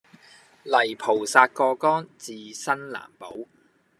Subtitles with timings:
[0.63, 3.35] 泥菩薩過江自身難保